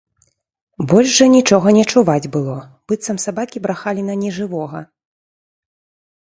[0.91, 2.55] Больш жа нічога не чуваць было,
[2.93, 4.79] быццам сабакі брахалі на нежывога.